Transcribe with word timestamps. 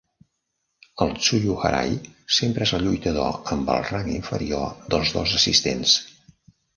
El 1.05 1.11
"tsuyuharai" 1.17 1.91
sempre 2.37 2.65
és 2.67 2.73
el 2.77 2.81
lluitador 2.87 3.51
amb 3.57 3.69
el 3.73 3.83
rang 3.91 4.09
inferior 4.15 4.65
dels 4.95 5.13
dos 5.19 5.35
assistents. 5.41 5.95